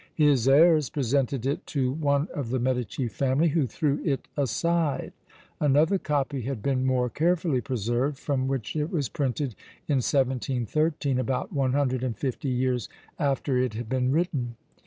His 0.15 0.47
heirs 0.47 0.89
presented 0.89 1.45
it 1.45 1.67
to 1.67 1.91
one 1.91 2.27
of 2.33 2.49
the 2.49 2.57
Medici 2.57 3.07
family, 3.07 3.49
who 3.49 3.67
threw 3.67 4.01
it 4.03 4.27
aside. 4.35 5.13
Another 5.59 5.99
copy 5.99 6.41
had 6.41 6.63
been 6.63 6.87
more 6.87 7.07
carefully 7.07 7.61
preserved, 7.61 8.17
from 8.17 8.47
which 8.47 8.75
it 8.75 8.89
was 8.89 9.09
printed 9.09 9.53
in 9.87 9.97
1713, 9.97 11.19
about 11.19 11.53
150 11.53 12.49
years 12.49 12.89
after 13.19 13.59
it 13.59 13.75
had 13.75 13.89
been 13.89 14.11
written. 14.11 14.55